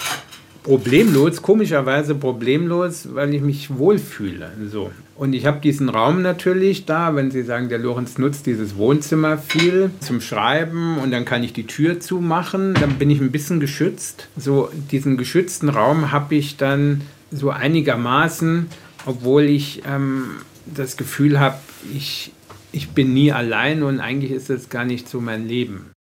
[0.65, 4.51] problemlos, komischerweise problemlos, weil ich mich wohlfühle.
[4.69, 4.91] So.
[5.17, 9.39] Und ich habe diesen Raum natürlich da, wenn Sie sagen, der Lorenz nutzt dieses Wohnzimmer
[9.39, 13.59] viel zum Schreiben und dann kann ich die Tür zumachen, dann bin ich ein bisschen
[13.59, 14.29] geschützt.
[14.37, 17.01] So diesen geschützten Raum habe ich dann
[17.31, 18.67] so einigermaßen,
[19.07, 21.57] obwohl ich ähm, das Gefühl habe,
[21.95, 22.33] ich,
[22.73, 25.93] ich bin nie allein und eigentlich ist das gar nicht so mein Leben.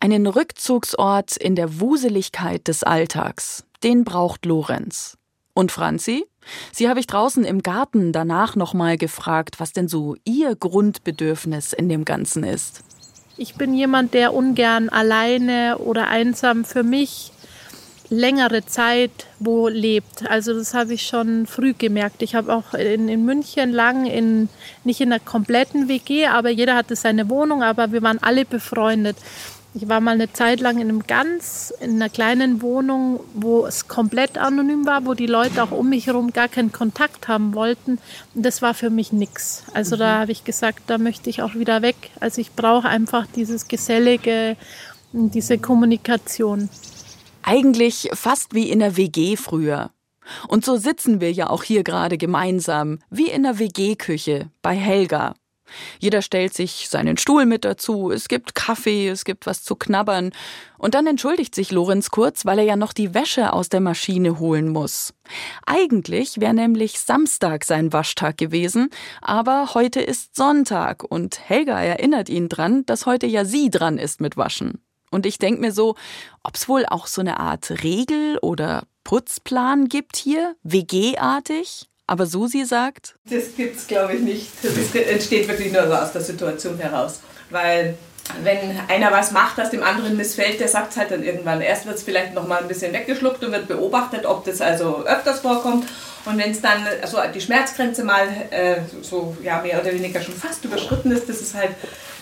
[0.00, 5.18] Einen Rückzugsort in der Wuseligkeit des Alltags, den braucht Lorenz.
[5.52, 6.24] Und Franzi?
[6.72, 11.88] Sie habe ich draußen im Garten danach nochmal gefragt, was denn so ihr Grundbedürfnis in
[11.88, 12.82] dem Ganzen ist.
[13.36, 17.32] Ich bin jemand, der ungern alleine oder einsam für mich
[18.08, 20.28] längere Zeit wo lebt.
[20.28, 22.22] Also das habe ich schon früh gemerkt.
[22.22, 24.48] Ich habe auch in, in München lang in
[24.84, 29.16] nicht in einer kompletten WG, aber jeder hatte seine Wohnung, aber wir waren alle befreundet.
[29.76, 33.88] Ich war mal eine Zeit lang in einem ganz, in einer kleinen Wohnung, wo es
[33.88, 37.98] komplett anonym war, wo die Leute auch um mich herum gar keinen Kontakt haben wollten.
[38.34, 39.64] Und das war für mich nichts.
[39.74, 40.00] Also mhm.
[40.00, 41.96] da habe ich gesagt, da möchte ich auch wieder weg.
[42.20, 44.56] Also ich brauche einfach dieses Gesellige,
[45.12, 46.70] diese Kommunikation.
[47.42, 49.90] Eigentlich fast wie in der WG früher.
[50.48, 55.34] Und so sitzen wir ja auch hier gerade gemeinsam, wie in der WG-Küche bei Helga.
[55.98, 60.30] Jeder stellt sich seinen Stuhl mit dazu, es gibt Kaffee, es gibt was zu knabbern.
[60.78, 64.38] Und dann entschuldigt sich Lorenz kurz, weil er ja noch die Wäsche aus der Maschine
[64.38, 65.14] holen muss.
[65.64, 72.48] Eigentlich wäre nämlich Samstag sein Waschtag gewesen, aber heute ist Sonntag und Helga erinnert ihn
[72.48, 74.82] dran, dass heute ja sie dran ist mit Waschen.
[75.10, 75.94] Und ich denke mir so,
[76.42, 81.86] ob's wohl auch so eine Art Regel oder Putzplan gibt hier, WG-artig?
[82.06, 83.16] Aber Susi sagt?
[83.28, 84.48] Das gibt es, glaube ich, nicht.
[84.62, 87.20] Das entsteht wirklich nur so aus der Situation heraus.
[87.50, 87.96] Weil
[88.42, 91.60] wenn einer was macht, das dem anderen missfällt, der sagt es halt dann irgendwann.
[91.60, 95.04] Erst wird es vielleicht noch mal ein bisschen weggeschluckt und wird beobachtet, ob das also
[95.04, 95.86] öfters vorkommt.
[96.24, 100.34] Und wenn es dann also die Schmerzgrenze mal äh, so ja, mehr oder weniger schon
[100.34, 101.70] fast überschritten ist, das ist halt,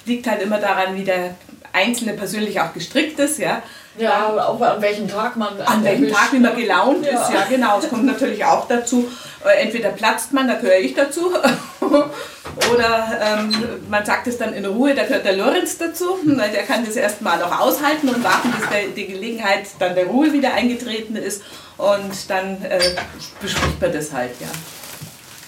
[0.05, 1.37] liegt halt immer daran, wie der
[1.73, 3.38] Einzelne persönlich auch gestrickt ist.
[3.38, 3.62] Ja.
[3.97, 5.61] Ja, auch an welchem Tag man.
[5.61, 7.12] An welchem Tag, wie man gelaunt ja.
[7.12, 7.79] ist, ja, genau.
[7.79, 9.09] Es kommt natürlich auch dazu.
[9.44, 11.33] Äh, entweder platzt man, da gehöre ich dazu,
[12.72, 13.52] oder ähm,
[13.90, 16.96] man sagt es dann in Ruhe, da gehört der Lorenz dazu, weil der kann das
[16.96, 21.42] erstmal noch aushalten und warten, bis der, die Gelegenheit dann der Ruhe wieder eingetreten ist.
[21.76, 22.80] Und dann äh,
[23.40, 24.48] bespricht man das halt, ja.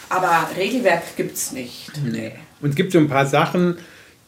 [0.09, 1.91] Aber Regelwerk gibt es nicht.
[2.05, 2.33] Nee.
[2.61, 3.79] Und es gibt so ein paar Sachen,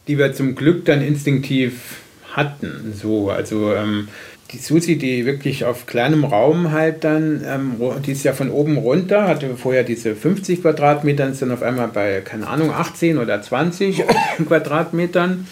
[0.07, 1.99] die wir zum Glück dann instinktiv
[2.33, 2.95] hatten.
[3.01, 4.09] So, also ähm,
[4.53, 8.79] die Susi, die wirklich auf kleinem Raum halt dann, ähm, die ist ja von oben
[8.79, 13.43] runter, hatte vorher diese 50 Quadratmeter, ist dann auf einmal bei, keine Ahnung, 18 oder
[13.43, 14.05] 20
[14.49, 15.47] Quadratmetern.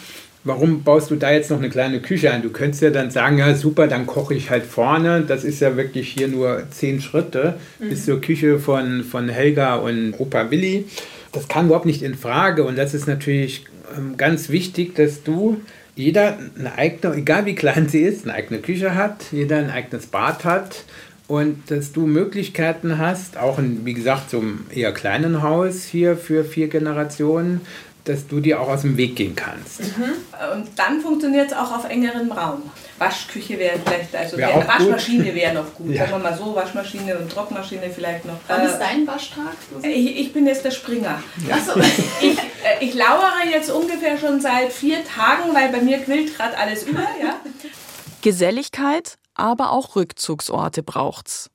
[0.45, 2.41] Warum baust du da jetzt noch eine kleine Küche ein?
[2.41, 5.23] Du könntest ja dann sagen, ja super, dann koche ich halt vorne.
[5.27, 7.89] Das ist ja wirklich hier nur 10 Schritte mhm.
[7.89, 10.85] bis zur Küche von, von Helga und Opa Willi.
[11.33, 13.65] Das kam überhaupt nicht in Frage und das ist natürlich
[13.97, 15.61] ähm, ganz wichtig, dass du
[15.97, 20.07] jeder eine eigene, egal wie klein sie ist, eine eigene Küche hat, jeder ein eigenes
[20.07, 20.85] Bad hat
[21.27, 26.17] und dass du Möglichkeiten hast, auch in, wie gesagt, so einem eher kleinen Haus hier
[26.17, 27.63] für vier Generationen,
[28.07, 29.81] dass du dir auch aus dem Weg gehen kannst.
[29.81, 30.13] Mhm.
[30.55, 32.63] Und dann funktioniert es auch auf engerem Raum.
[32.99, 35.87] Waschküche wäre vielleicht, also wär wär, Waschmaschine wäre noch gut.
[35.97, 36.07] Ja.
[36.07, 38.37] Sagen wir mal so, Waschmaschine und Trockmaschine vielleicht noch.
[38.49, 39.57] Wann äh, ist dein Waschtag?
[39.83, 41.23] Ich, ich, bin jetzt der Springer.
[41.49, 41.59] Ja.
[41.59, 41.81] So.
[42.21, 42.43] ich, äh,
[42.81, 47.01] ich lauere jetzt ungefähr schon seit vier Tagen, weil bei mir quillt gerade alles über.
[47.23, 47.41] Ja?
[48.23, 51.51] Geselligkeit, aber auch Rückzugsorte braucht's.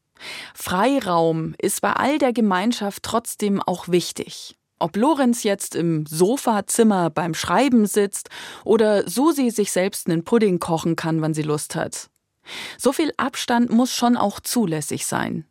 [0.56, 4.56] Freiraum ist bei all der Gemeinschaft trotzdem auch wichtig.
[4.82, 8.30] Ob Lorenz jetzt im Sofazimmer beim Schreiben sitzt
[8.66, 12.10] oder Susi sich selbst einen Pudding kochen kann, wann sie Lust hat.
[12.80, 15.46] So viel Abstand muss schon auch zulässig sein.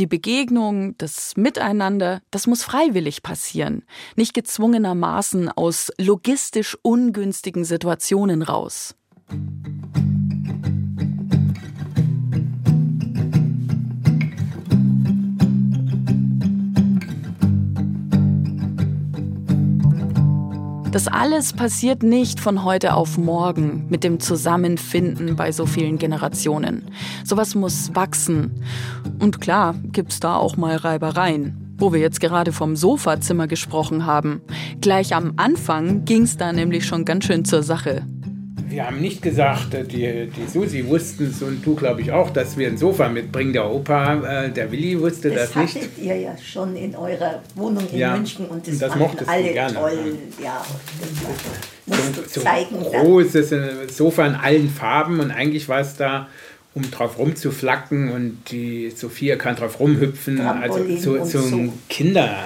[0.00, 3.84] Die Begegnung, das Miteinander, das muss freiwillig passieren,
[4.16, 8.96] nicht gezwungenermaßen aus logistisch ungünstigen Situationen raus.
[20.94, 26.84] Das alles passiert nicht von heute auf morgen mit dem Zusammenfinden bei so vielen Generationen.
[27.24, 28.62] Sowas muss wachsen.
[29.18, 31.74] Und klar gibt's da auch mal Reibereien.
[31.78, 34.40] Wo wir jetzt gerade vom Sofazimmer gesprochen haben.
[34.80, 38.06] Gleich am Anfang ging's da nämlich schon ganz schön zur Sache
[38.74, 42.30] wir haben nicht gesagt, äh, die, die Susi wussten es und du, glaube ich, auch,
[42.30, 43.52] dass wir ein Sofa mitbringen.
[43.52, 45.76] Der Opa, äh, der Willi wusste das, das nicht.
[45.76, 49.28] Das hattet ihr ja schon in eurer Wohnung in ja, München und das, das fanden
[49.28, 50.18] alle gerne, toll.
[50.42, 50.64] Ja,
[51.86, 52.80] das war, so, so zeigen.
[52.82, 53.88] Großes dann.
[53.88, 56.26] Sofa in allen Farben und eigentlich war es da
[56.74, 62.36] um drauf rumzuflacken und die Sophia kann drauf rumhüpfen, Trampolin also so, so ein Kinder-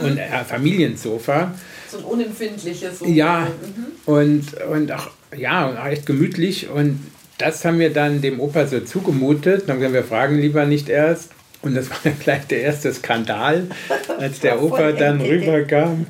[0.00, 0.06] mhm.
[0.06, 1.54] und äh, Familiensofa.
[1.88, 3.10] So ein unempfindliches Sofa.
[3.12, 4.12] Ja, mhm.
[4.12, 6.68] und, und auch ja, echt gemütlich.
[6.68, 7.00] Und
[7.38, 9.68] das haben wir dann dem Opa so zugemutet.
[9.68, 11.30] Dann haben wir, wir fragen lieber nicht erst.
[11.62, 13.66] Und das war gleich der erste Skandal,
[14.18, 16.06] als der Opa dann rüberkam.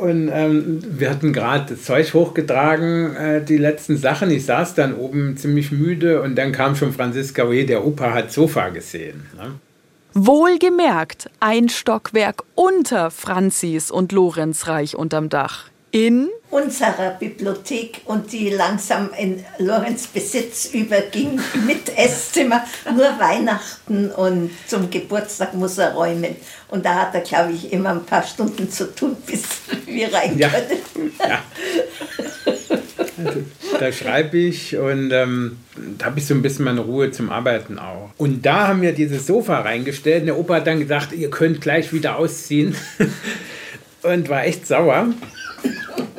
[0.00, 4.30] Und ähm, wir hatten gerade das Zeug hochgetragen, äh, die letzten Sachen.
[4.30, 8.30] Ich saß dann oben ziemlich müde und dann kam schon Franziska Oje, der Opa hat
[8.30, 9.26] Sofa gesehen.
[9.36, 9.54] Ne?
[10.14, 15.71] Wohlgemerkt, ein Stockwerk unter Franzis und Lorenz Reich unterm Dach.
[15.94, 22.64] In unserer Bibliothek und die langsam in Lorenz Besitz überging mit Esszimmer.
[22.96, 26.34] Nur Weihnachten und zum Geburtstag muss er räumen.
[26.68, 29.42] Und da hat er, glaube ich, immer ein paar Stunden zu tun, bis
[29.84, 30.48] wir rein ja.
[30.48, 31.12] können.
[31.18, 31.42] Ja.
[33.22, 33.40] Also,
[33.78, 35.58] da schreibe ich und ähm,
[35.98, 38.08] da habe ich so ein bisschen meine Ruhe zum Arbeiten auch.
[38.16, 40.22] Und da haben wir dieses Sofa reingestellt.
[40.22, 42.74] Und der Opa hat dann gesagt, ihr könnt gleich wieder ausziehen.
[44.02, 45.12] und war echt sauer.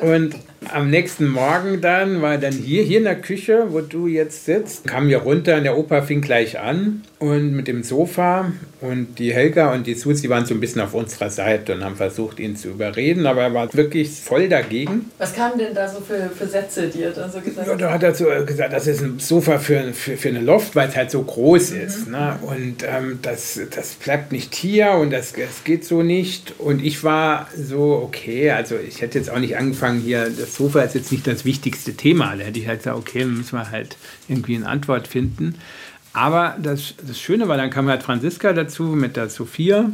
[0.04, 0.34] Und
[0.70, 4.86] am nächsten Morgen dann war dann hier, hier in der Küche, wo du jetzt sitzt,
[4.86, 7.02] kam wir runter und der Opa fing gleich an.
[7.18, 8.52] Und mit dem Sofa
[8.84, 11.96] und die Helga und die Susi waren so ein bisschen auf unserer Seite und haben
[11.96, 15.10] versucht, ihn zu überreden, aber er war wirklich voll dagegen.
[15.16, 17.80] Was kamen denn da so für, für Sätze, die er da so gesagt hat?
[17.80, 20.76] Ja, da hat er so gesagt, das ist ein Sofa für, für, für eine Loft,
[20.76, 21.80] weil es halt so groß mhm.
[21.80, 22.08] ist.
[22.08, 22.38] Ne?
[22.42, 26.54] Und ähm, das, das bleibt nicht hier und das, das geht so nicht.
[26.58, 30.82] Und ich war so, okay, also ich hätte jetzt auch nicht angefangen hier, das Sofa
[30.82, 32.36] ist jetzt nicht das wichtigste Thema.
[32.36, 33.96] Da hätte ich halt gesagt, okay, müssen wir halt
[34.28, 35.54] irgendwie eine Antwort finden.
[36.14, 39.90] Aber das, das Schöne war, dann kam halt Franziska dazu mit der Sophia.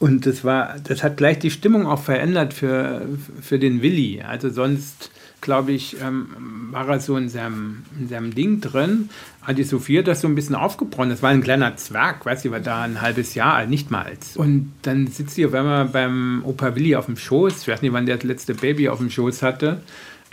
[0.00, 3.02] Und das war, das hat gleich die Stimmung auch verändert für,
[3.40, 4.22] für den Willi.
[4.26, 6.28] Also sonst, glaube ich, ähm,
[6.70, 9.10] war er so in seinem, in seinem Ding drin.
[9.42, 11.10] Hat die Sophia das so ein bisschen aufgebrochen.
[11.10, 14.12] Das war ein kleiner Zwerg, weiß ich, war da ein halbes Jahr alt, nicht mal.
[14.36, 17.62] Und dann sitzt sie auf einmal beim Opa Willi auf dem Schoß.
[17.62, 19.82] Ich weiß nicht, wann der das letzte Baby auf dem Schoß hatte.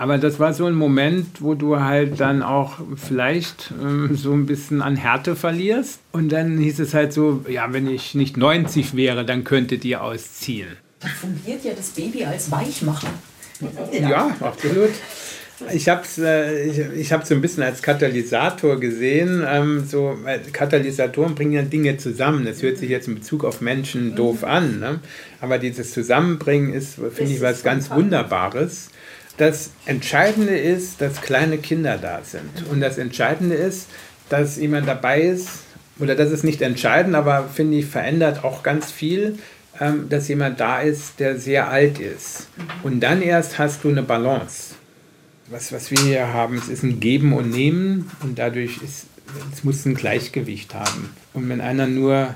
[0.01, 4.47] Aber das war so ein Moment, wo du halt dann auch vielleicht ähm, so ein
[4.47, 5.99] bisschen an Härte verlierst.
[6.11, 10.01] Und dann hieß es halt so, ja, wenn ich nicht 90 wäre, dann könntet ihr
[10.01, 10.69] ausziehen.
[11.01, 13.09] Da fungiert ja das Baby als Weichmacher.
[13.91, 14.89] Ja, ja absolut.
[15.71, 19.45] Ich habe es äh, ich, ich so ein bisschen als Katalysator gesehen.
[19.47, 20.17] Ähm, so,
[20.51, 22.43] Katalysatoren bringen ja Dinge zusammen.
[22.43, 24.79] Das hört sich jetzt in Bezug auf Menschen doof an.
[24.79, 24.99] Ne?
[25.41, 28.89] Aber dieses Zusammenbringen ist, finde ich, was ganz Wunderbares.
[29.37, 32.67] Das Entscheidende ist, dass kleine Kinder da sind.
[32.69, 33.87] Und das Entscheidende ist,
[34.29, 35.49] dass jemand dabei ist,
[35.99, 39.37] oder das ist nicht entscheidend, aber finde ich, verändert auch ganz viel,
[39.79, 42.47] ähm, dass jemand da ist, der sehr alt ist.
[42.83, 44.75] Und dann erst hast du eine Balance.
[45.47, 49.05] Was, was wir hier haben, es ist ein Geben und Nehmen und dadurch ist,
[49.53, 51.09] es muss ein Gleichgewicht haben.
[51.33, 52.35] Und wenn einer nur,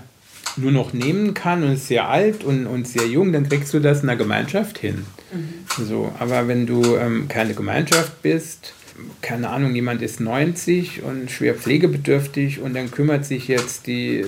[0.57, 3.79] nur noch nehmen kann und ist sehr alt und, und sehr jung, dann kriegst du
[3.79, 5.05] das in der Gemeinschaft hin.
[5.33, 5.85] Mhm.
[5.85, 8.73] So, aber wenn du ähm, keine Gemeinschaft bist,
[9.21, 14.25] keine Ahnung, jemand ist 90 und schwer pflegebedürftig und dann kümmert sich jetzt die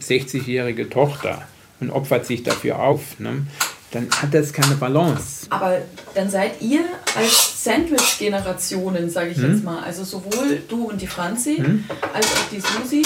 [0.00, 1.46] 60-jährige Tochter
[1.80, 3.46] und opfert sich dafür auf, ne?
[3.92, 5.46] dann hat das keine Balance.
[5.50, 5.78] Aber
[6.14, 6.80] dann seid ihr
[7.14, 9.52] als Sandwich-Generationen, sage ich hm?
[9.52, 11.84] jetzt mal, also sowohl du und die Franzi hm?
[12.12, 13.02] als auch die Susi,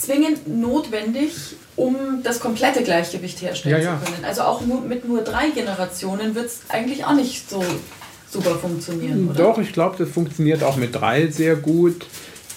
[0.00, 1.32] zwingend notwendig,
[1.76, 4.24] um das komplette Gleichgewicht herstellen ja, zu können.
[4.24, 7.64] Also auch nur, mit nur drei Generationen wird es eigentlich auch nicht so
[8.30, 9.44] super funktionieren, oder?
[9.44, 12.06] Doch, ich glaube, das funktioniert auch mit drei sehr gut.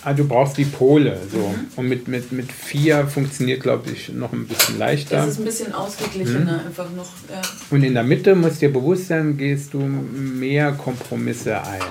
[0.03, 1.17] Also du brauchst die Pole.
[1.31, 1.37] So.
[1.37, 1.67] Mhm.
[1.77, 5.17] Und mit, mit, mit vier funktioniert, glaube ich, noch ein bisschen leichter.
[5.17, 6.67] Das ist ein bisschen ausgeglichener mhm.
[6.67, 7.09] einfach noch.
[7.31, 7.41] Ja.
[7.71, 11.81] Und in der Mitte muss dir bewusst sein, gehst du mehr Kompromisse ein.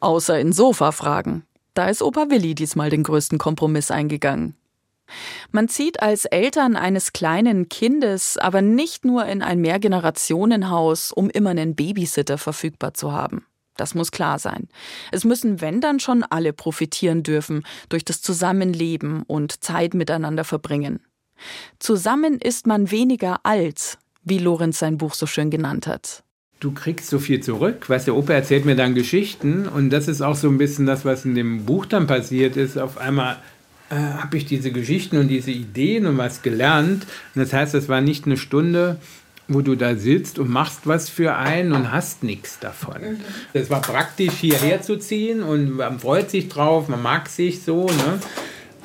[0.00, 1.44] Außer in Sofa-Fragen.
[1.74, 4.54] Da ist Opa Willi diesmal den größten Kompromiss eingegangen.
[5.50, 11.50] Man zieht als Eltern eines kleinen Kindes aber nicht nur in ein Mehrgenerationenhaus, um immer
[11.50, 13.46] einen Babysitter verfügbar zu haben.
[13.76, 14.68] Das muss klar sein.
[15.10, 21.00] Es müssen, wenn dann schon alle profitieren dürfen durch das Zusammenleben und Zeit miteinander verbringen.
[21.78, 26.22] Zusammen ist man weniger alt, wie Lorenz sein Buch so schön genannt hat.
[26.60, 27.88] Du kriegst so viel zurück.
[27.88, 31.06] Weißt der Opa erzählt mir dann Geschichten und das ist auch so ein bisschen das,
[31.06, 32.76] was in dem Buch dann passiert ist.
[32.76, 33.38] Auf einmal
[33.90, 37.06] äh, habe ich diese Geschichten und diese Ideen und was gelernt.
[37.34, 38.98] Und das heißt, es war nicht eine Stunde,
[39.48, 43.20] wo du da sitzt und machst was für einen und hast nichts davon.
[43.52, 47.86] Es war praktisch hierher zu ziehen und man freut sich drauf, man mag sich so,
[47.86, 48.20] ne?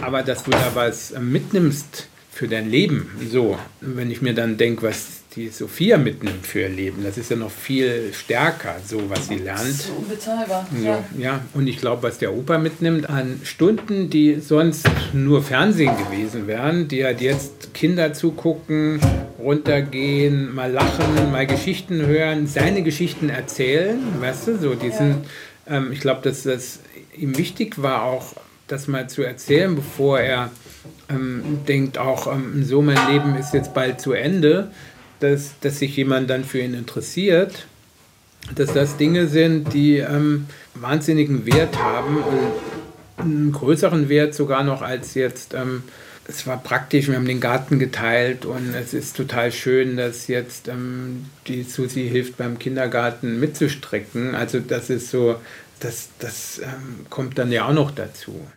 [0.02, 4.84] aber dass du da was mitnimmst für dein Leben, so, wenn ich mir dann denke,
[4.84, 7.04] was die Sophia mitnimmt für ihr Leben.
[7.04, 9.74] Das ist ja noch viel stärker, so was sie lernt.
[9.74, 10.66] So unbezahlbar.
[10.74, 11.04] So, ja.
[11.18, 16.48] ja, und ich glaube, was der Opa mitnimmt an Stunden, die sonst nur Fernsehen gewesen
[16.48, 19.02] wären, die hat jetzt Kinder zugucken,
[19.38, 25.18] runtergehen, mal lachen, mal Geschichten hören, seine Geschichten erzählen, weißt du, so, die ja.
[25.68, 26.80] ähm, ich glaube, dass das
[27.18, 28.34] ihm wichtig war, auch
[28.68, 30.50] das mal zu erzählen, bevor er
[31.10, 34.72] ähm, denkt, auch ähm, so mein Leben ist jetzt bald zu Ende,
[35.20, 37.68] dass, dass sich jemand dann für ihn interessiert,
[38.54, 42.52] dass das Dinge sind, die ähm, wahnsinnigen Wert haben und
[43.18, 45.54] einen größeren Wert sogar noch als jetzt.
[45.54, 45.84] Ähm,
[46.28, 50.68] es war praktisch, wir haben den Garten geteilt und es ist total schön, dass jetzt
[50.68, 54.34] ähm, die Susi hilft beim Kindergarten mitzustrecken.
[54.34, 55.36] Also das ist so,
[55.80, 58.48] das, das ähm, kommt dann ja auch noch dazu.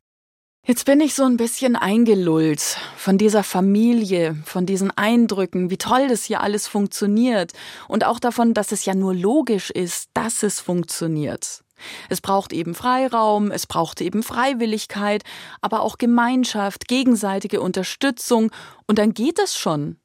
[0.68, 2.60] Jetzt bin ich so ein bisschen eingelullt
[2.94, 7.54] von dieser Familie, von diesen Eindrücken, wie toll das hier alles funktioniert
[7.88, 11.64] und auch davon, dass es ja nur logisch ist, dass es funktioniert.
[12.10, 15.22] Es braucht eben Freiraum, es braucht eben Freiwilligkeit,
[15.62, 18.50] aber auch Gemeinschaft, gegenseitige Unterstützung
[18.86, 19.96] und dann geht es schon.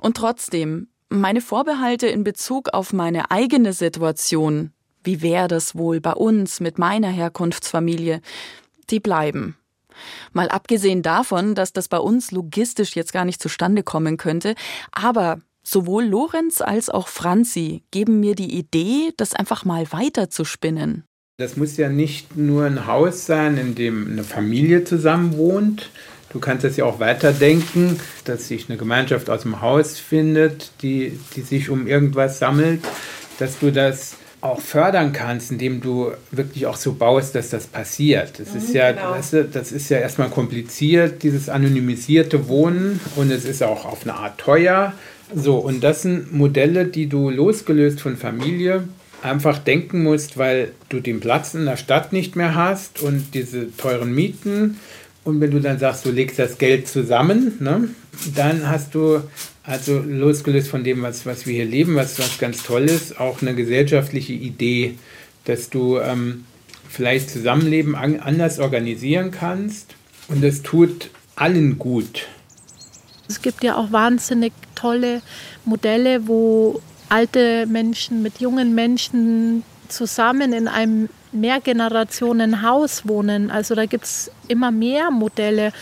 [0.00, 6.12] Und trotzdem, meine Vorbehalte in Bezug auf meine eigene Situation, wie wäre das wohl bei
[6.12, 8.20] uns mit meiner Herkunftsfamilie,
[8.90, 9.56] die bleiben.
[10.32, 14.54] Mal abgesehen davon, dass das bei uns logistisch jetzt gar nicht zustande kommen könnte,
[14.92, 20.44] aber sowohl Lorenz als auch Franzi geben mir die Idee, das einfach mal weiter zu
[20.44, 21.04] spinnen.
[21.38, 25.90] Das muss ja nicht nur ein Haus sein, in dem eine Familie zusammen wohnt.
[26.30, 31.18] Du kannst es ja auch weiterdenken, dass sich eine Gemeinschaft aus dem Haus findet, die,
[31.36, 32.82] die sich um irgendwas sammelt,
[33.38, 38.38] dass du das auch fördern kannst, indem du wirklich auch so baust, dass das passiert.
[38.38, 39.10] Das mhm, ist ja, genau.
[39.10, 44.02] weißt du, das ist ja erstmal kompliziert, dieses anonymisierte Wohnen und es ist auch auf
[44.04, 44.92] eine Art teuer.
[45.34, 48.84] So, und das sind Modelle, die du losgelöst von Familie
[49.22, 53.76] einfach denken musst, weil du den Platz in der Stadt nicht mehr hast und diese
[53.76, 54.78] teuren Mieten.
[55.28, 57.90] Und wenn du dann sagst, du legst das Geld zusammen, ne,
[58.34, 59.20] dann hast du
[59.62, 63.42] also losgelöst von dem, was, was wir hier leben, was, was ganz toll ist, auch
[63.42, 64.96] eine gesellschaftliche Idee,
[65.44, 66.46] dass du ähm,
[66.88, 69.96] vielleicht Zusammenleben an, anders organisieren kannst
[70.28, 72.26] und das tut allen gut.
[73.28, 75.20] Es gibt ja auch wahnsinnig tolle
[75.66, 83.50] Modelle, wo alte Menschen mit jungen Menschen zusammen in einem Mehrgenerationenhaus wohnen.
[83.50, 85.72] Also da gibt es immer mehr Modelle,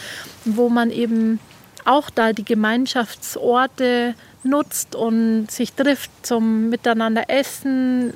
[0.44, 1.40] wo man eben
[1.84, 8.14] auch da die Gemeinschaftsorte nutzt und sich trifft zum Miteinander essen,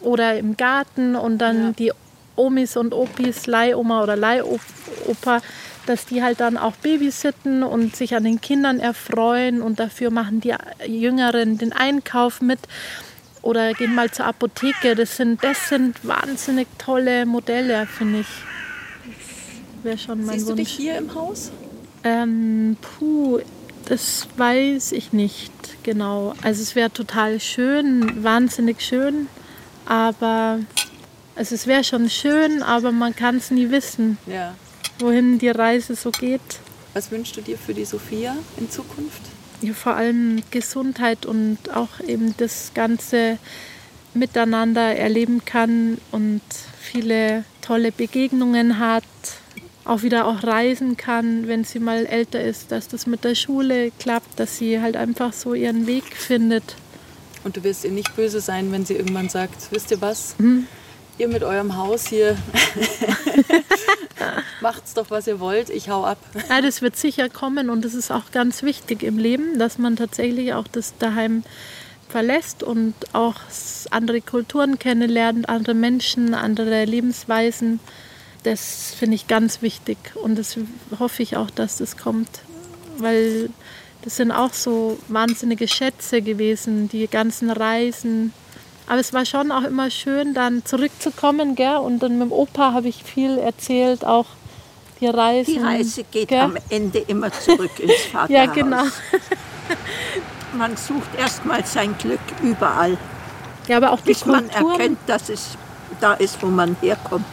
[0.00, 1.72] oder im Garten und dann ja.
[1.72, 1.92] die
[2.36, 5.40] Omis und Opis, Leihoma oder Leihopa,
[5.86, 10.40] dass die halt dann auch babysitten und sich an den Kindern erfreuen und dafür machen
[10.40, 10.54] die
[10.86, 12.60] Jüngeren den Einkauf mit
[13.42, 14.94] oder gehen mal zur Apotheke.
[14.94, 18.26] Das sind, das sind wahnsinnig tolle Modelle, finde ich.
[19.76, 20.58] Das wäre schon mein Siehst Wunsch.
[20.58, 21.50] du dich hier im Haus?
[22.04, 23.40] Ähm, puh,
[23.86, 26.34] das weiß ich nicht genau.
[26.42, 29.28] Also es wäre total schön, wahnsinnig schön,
[29.86, 30.60] aber
[31.34, 34.54] also es wäre schon schön, aber man kann es nie wissen, ja.
[34.98, 36.40] wohin die Reise so geht.
[36.94, 39.22] Was wünschst du dir für die Sophia in Zukunft?
[39.74, 43.38] Vor allem Gesundheit und auch eben das ganze
[44.14, 46.42] Miteinander erleben kann und
[46.80, 49.04] viele tolle Begegnungen hat,
[49.84, 53.90] auch wieder auch reisen kann, wenn sie mal älter ist, dass das mit der Schule
[53.98, 56.76] klappt, dass sie halt einfach so ihren Weg findet.
[57.44, 60.34] Und du wirst ihr nicht böse sein, wenn sie irgendwann sagt, wisst ihr was?
[60.38, 60.66] Mhm
[61.18, 62.36] ihr mit eurem Haus hier
[64.60, 66.18] macht's doch, was ihr wollt, ich hau ab.
[66.48, 69.96] Ja, das wird sicher kommen und das ist auch ganz wichtig im Leben, dass man
[69.96, 71.44] tatsächlich auch das daheim
[72.08, 73.34] verlässt und auch
[73.90, 77.80] andere Kulturen kennenlernt, andere Menschen, andere Lebensweisen.
[78.44, 80.56] Das finde ich ganz wichtig und das
[80.98, 82.30] hoffe ich auch, dass das kommt,
[82.98, 83.50] weil
[84.02, 88.32] das sind auch so wahnsinnige Schätze gewesen, die ganzen Reisen,
[88.88, 91.54] aber es war schon auch immer schön, dann zurückzukommen.
[91.54, 91.76] Gell?
[91.76, 94.26] Und dann mit dem Opa habe ich viel erzählt, auch
[95.00, 95.52] die Reise.
[95.52, 96.40] Die Reise geht gell?
[96.40, 98.30] am Ende immer zurück ins Vaterhaus.
[98.30, 98.84] ja, genau.
[100.54, 102.96] man sucht erstmal sein Glück überall.
[103.68, 105.58] Ja, aber auch die bis man erkennt, dass es
[106.00, 107.26] da ist, wo man herkommt.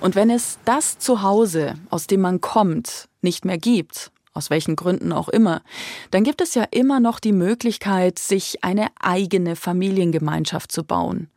[0.00, 5.12] Und wenn es das Zuhause, aus dem man kommt, nicht mehr gibt, aus welchen Gründen
[5.12, 5.62] auch immer,
[6.10, 11.28] dann gibt es ja immer noch die Möglichkeit, sich eine eigene Familiengemeinschaft zu bauen.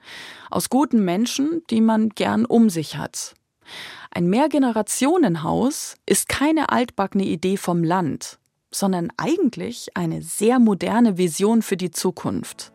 [0.49, 3.33] Aus guten Menschen, die man gern um sich hat.
[4.11, 8.39] Ein Mehrgenerationenhaus ist keine altbackene Idee vom Land,
[8.71, 12.73] sondern eigentlich eine sehr moderne Vision für die Zukunft.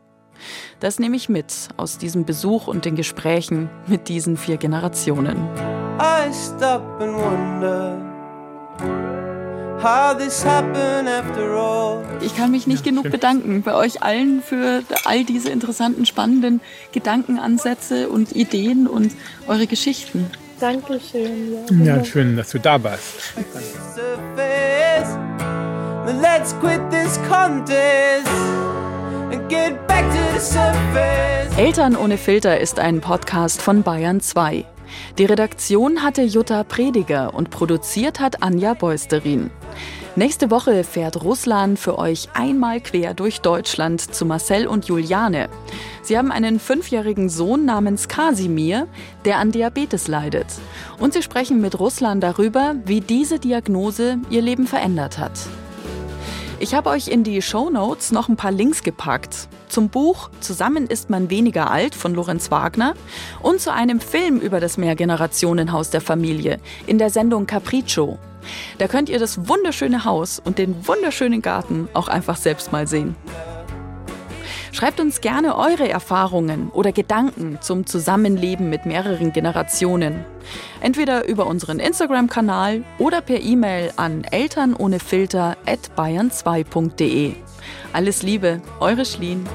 [0.81, 5.37] Das nehme ich mit aus diesem Besuch und den Gesprächen mit diesen vier Generationen.
[6.01, 9.14] I stop and wonder.
[12.23, 16.63] Ich kann mich nicht genug bedanken bei euch allen für all diese interessanten, spannenden
[16.93, 19.13] Gedankenansätze und Ideen und
[19.47, 20.31] eure Geschichten.
[20.59, 21.53] Dankeschön.
[21.85, 23.35] Ja, ja schön, dass du da warst.
[31.59, 34.65] Eltern ohne Filter ist ein Podcast von Bayern 2.
[35.19, 39.51] Die Redaktion hatte Jutta Prediger und produziert hat Anja Beusterin.
[40.17, 45.49] Nächste Woche fährt Russland für euch einmal quer durch Deutschland zu Marcel und Juliane.
[46.03, 48.87] Sie haben einen fünfjährigen Sohn namens Kasimir,
[49.25, 50.47] der an Diabetes leidet.
[51.01, 55.33] Und sie sprechen mit Russland darüber, wie diese Diagnose ihr Leben verändert hat.
[56.61, 59.49] Ich habe euch in die Show Notes noch ein paar Links gepackt.
[59.69, 62.95] Zum Buch Zusammen ist man weniger alt von Lorenz Wagner
[63.43, 68.21] und zu einem Film über das Mehrgenerationenhaus der Familie in der Sendung Capriccio.
[68.79, 73.17] Da könnt ihr das wunderschöne Haus und den wunderschönen Garten auch einfach selbst mal sehen.
[74.75, 80.25] Schreibt uns gerne eure Erfahrungen oder Gedanken zum Zusammenleben mit mehreren Generationen.
[80.81, 87.35] Entweder über unseren Instagram-Kanal oder per E-Mail an elternohnefilter at bayern2.de.
[87.93, 89.49] Alles Liebe, eure Schlien.